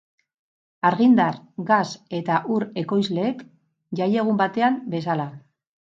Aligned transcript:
Argindar, 0.89 1.35
gas 1.67 1.87
eta 2.21 2.39
ur 2.55 2.65
ekoizleek 2.85 3.45
jaiegun 4.01 4.45
batean 4.45 4.85
bezala. 4.95 5.29